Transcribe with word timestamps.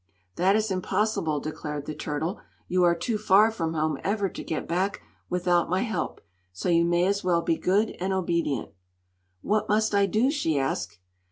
"That 0.35 0.55
is 0.55 0.71
impossible," 0.71 1.39
declared 1.41 1.85
the 1.85 1.93
turtle. 1.93 2.41
"You 2.67 2.83
are 2.83 2.95
too 2.95 3.19
far 3.19 3.51
from 3.51 3.75
home 3.75 3.99
ever 4.03 4.29
to 4.29 4.43
get 4.43 4.67
back 4.67 4.99
without 5.29 5.69
my 5.69 5.81
help, 5.81 6.21
so 6.51 6.69
you 6.69 6.85
may 6.85 7.05
as 7.05 7.23
well 7.23 7.43
be 7.43 7.55
good 7.55 7.91
and 7.99 8.11
obedient." 8.11 8.71
"What 9.43 9.69
must 9.69 9.93
I 9.93 10.07
do?" 10.07 10.31
she 10.31 10.57
asked. 10.57 10.97